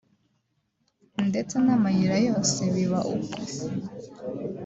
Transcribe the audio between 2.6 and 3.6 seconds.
biba uko